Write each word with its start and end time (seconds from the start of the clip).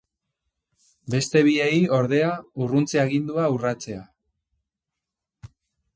Beste 1.15 1.43
biei, 1.49 1.75
ordea, 1.99 2.31
urruntze 2.65 3.03
agindua 3.05 3.47
urratzea. 3.59 4.03